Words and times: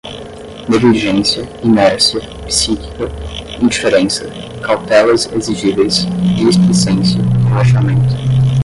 negligência, 0.67 1.47
inércia, 1.63 2.19
psíquica, 2.47 3.07
indiferença, 3.61 4.25
cautelas 4.65 5.31
exigíveis, 5.31 6.07
displicência, 6.39 7.21
relaxamento 7.47 8.11